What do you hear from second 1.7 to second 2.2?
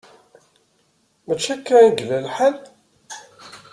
i yella